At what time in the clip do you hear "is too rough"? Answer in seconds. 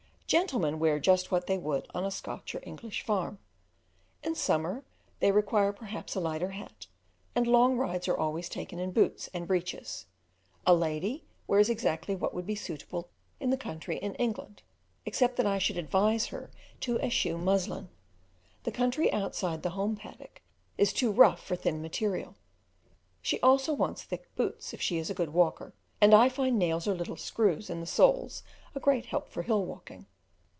20.77-21.43